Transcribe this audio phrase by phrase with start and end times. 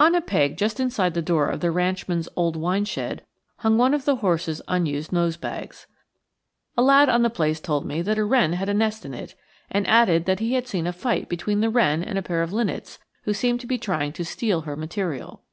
[0.00, 3.24] ON a peg just inside the door of the ranchman's old wine shed
[3.58, 5.86] hung one of the horses' unused nosebags.
[6.76, 9.36] A lad on the place told me that a wren had a nest in it,
[9.70, 12.52] and added that he had seen a fight between the wren and a pair of
[12.52, 15.44] linnets who seemed to be trying to steal her material.